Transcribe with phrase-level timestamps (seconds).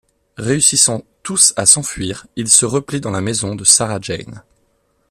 [0.39, 4.41] Réussissant tous à s'enfuir, ils se replient dans la maison de Sarah Jane.